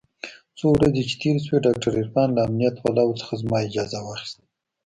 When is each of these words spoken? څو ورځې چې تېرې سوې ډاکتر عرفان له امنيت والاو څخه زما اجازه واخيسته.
څو 0.57 0.65
ورځې 0.75 1.01
چې 1.09 1.15
تېرې 1.21 1.39
سوې 1.45 1.59
ډاکتر 1.65 1.91
عرفان 1.99 2.29
له 2.33 2.41
امنيت 2.47 2.75
والاو 2.79 3.17
څخه 3.21 3.33
زما 3.41 3.57
اجازه 3.67 3.99
واخيسته. 4.01 4.43